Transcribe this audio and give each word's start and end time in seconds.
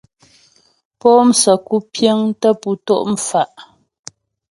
Po'o 0.99 1.21
msə́ku 1.29 1.75
piəŋ 1.93 2.19
tə 2.41 2.49
pú 2.61 2.71
tɔ' 2.85 3.07
mfa'. 3.13 3.51